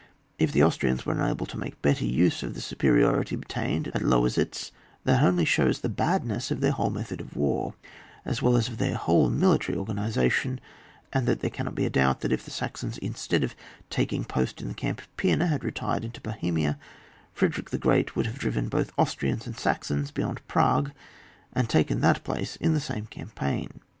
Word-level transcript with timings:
If 0.39 0.51
the 0.51 0.63
Austrians 0.63 1.05
were 1.05 1.13
unable 1.13 1.45
to 1.45 1.59
make 1.59 1.79
better 1.83 2.05
use 2.05 2.41
of 2.41 2.55
the 2.55 2.61
superiority 2.61 3.35
obtained 3.35 3.89
at 3.89 4.01
Lowo 4.01 4.29
sitz, 4.31 4.71
that 5.03 5.21
only 5.21 5.45
shows 5.45 5.81
the 5.81 5.89
badness 5.89 6.49
of 6.49 6.59
their 6.59 6.71
whole 6.71 6.89
method 6.89 7.21
of 7.21 7.35
war, 7.35 7.75
as 8.25 8.41
well 8.41 8.57
as 8.57 8.67
of 8.67 8.79
their 8.79 8.95
whole 8.95 9.29
military 9.29 9.77
organisation; 9.77 10.59
and 11.13 11.27
there 11.27 11.51
cannot 11.51 11.75
be 11.75 11.85
a 11.85 11.91
doubt 11.91 12.21
that 12.21 12.31
if 12.33 12.43
the 12.43 12.49
Saxons 12.49 12.97
in 12.97 13.13
stead 13.13 13.43
of 13.43 13.55
taking 13.91 14.25
post 14.25 14.59
in 14.59 14.69
the 14.69 14.73
camp 14.73 15.01
at 15.01 15.17
Pima 15.17 15.45
bad 15.45 15.63
retired 15.63 16.03
into 16.03 16.19
Bohemia, 16.19 16.79
Frederick 17.31 17.69
the 17.69 17.77
Great 17.77 18.15
would 18.15 18.25
have 18.25 18.39
driven 18.39 18.69
both 18.69 18.91
Austrians 18.97 19.45
and 19.45 19.55
Saxons 19.55 20.09
beyond 20.09 20.41
Prague, 20.47 20.89
and 21.53 21.69
taken 21.69 22.01
that 22.01 22.23
place 22.23 22.55
in 22.55 22.73
the 22.73 22.81
same 22.81 23.05
campaign. 23.05 23.81